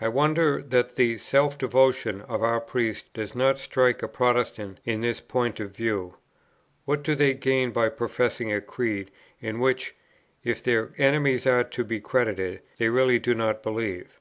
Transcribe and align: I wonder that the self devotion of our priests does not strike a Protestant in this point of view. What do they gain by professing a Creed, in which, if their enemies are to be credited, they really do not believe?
I 0.00 0.08
wonder 0.08 0.60
that 0.60 0.96
the 0.96 1.18
self 1.18 1.56
devotion 1.56 2.22
of 2.22 2.42
our 2.42 2.60
priests 2.60 3.08
does 3.14 3.32
not 3.36 3.60
strike 3.60 4.02
a 4.02 4.08
Protestant 4.08 4.78
in 4.84 5.02
this 5.02 5.20
point 5.20 5.60
of 5.60 5.70
view. 5.76 6.16
What 6.84 7.04
do 7.04 7.14
they 7.14 7.34
gain 7.34 7.70
by 7.70 7.88
professing 7.90 8.52
a 8.52 8.60
Creed, 8.60 9.12
in 9.40 9.60
which, 9.60 9.94
if 10.42 10.64
their 10.64 10.90
enemies 10.98 11.46
are 11.46 11.62
to 11.62 11.84
be 11.84 12.00
credited, 12.00 12.60
they 12.78 12.88
really 12.88 13.20
do 13.20 13.36
not 13.36 13.62
believe? 13.62 14.18